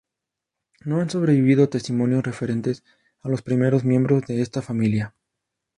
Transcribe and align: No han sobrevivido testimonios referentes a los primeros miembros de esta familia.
No 0.83 0.99
han 0.99 1.11
sobrevivido 1.11 1.69
testimonios 1.69 2.23
referentes 2.23 2.83
a 3.21 3.29
los 3.29 3.43
primeros 3.43 3.85
miembros 3.85 4.25
de 4.25 4.41
esta 4.41 4.63
familia. 4.63 5.13